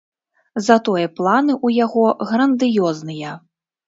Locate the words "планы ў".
1.19-1.79